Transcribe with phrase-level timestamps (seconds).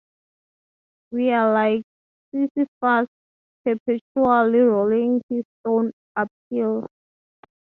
[1.11, 1.83] We are like
[2.33, 3.07] Sisyphus
[3.63, 6.87] perpetually rolling his stone uphill.